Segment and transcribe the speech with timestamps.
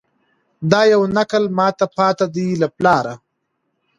[0.71, 3.13] دا یو نکل ماته پاته دی له پلاره